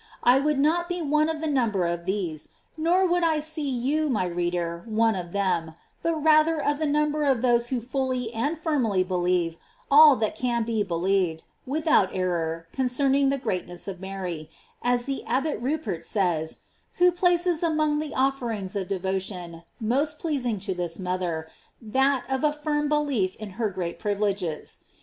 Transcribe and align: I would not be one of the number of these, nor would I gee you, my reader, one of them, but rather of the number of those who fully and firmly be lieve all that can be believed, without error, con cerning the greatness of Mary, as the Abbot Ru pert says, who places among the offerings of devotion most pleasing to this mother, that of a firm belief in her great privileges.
I 0.23 0.39
would 0.39 0.57
not 0.57 0.89
be 0.89 0.99
one 1.03 1.29
of 1.29 1.41
the 1.41 1.47
number 1.47 1.85
of 1.85 2.07
these, 2.07 2.49
nor 2.75 3.07
would 3.07 3.23
I 3.23 3.39
gee 3.39 3.61
you, 3.69 4.09
my 4.09 4.25
reader, 4.25 4.81
one 4.87 5.13
of 5.13 5.31
them, 5.31 5.75
but 6.01 6.15
rather 6.15 6.59
of 6.59 6.79
the 6.79 6.87
number 6.87 7.23
of 7.23 7.43
those 7.43 7.67
who 7.67 7.79
fully 7.79 8.33
and 8.33 8.57
firmly 8.57 9.03
be 9.03 9.13
lieve 9.13 9.57
all 9.91 10.15
that 10.15 10.35
can 10.35 10.63
be 10.63 10.81
believed, 10.81 11.43
without 11.67 12.15
error, 12.15 12.65
con 12.73 12.87
cerning 12.87 13.29
the 13.29 13.37
greatness 13.37 13.87
of 13.87 14.01
Mary, 14.01 14.49
as 14.81 15.03
the 15.03 15.23
Abbot 15.25 15.59
Ru 15.61 15.77
pert 15.77 16.03
says, 16.03 16.61
who 16.95 17.11
places 17.11 17.61
among 17.61 17.99
the 17.99 18.15
offerings 18.15 18.75
of 18.75 18.87
devotion 18.87 19.61
most 19.79 20.17
pleasing 20.17 20.59
to 20.61 20.73
this 20.73 20.97
mother, 20.97 21.47
that 21.79 22.25
of 22.27 22.43
a 22.43 22.51
firm 22.53 22.89
belief 22.89 23.35
in 23.35 23.51
her 23.51 23.69
great 23.69 23.99
privileges. 23.99 24.79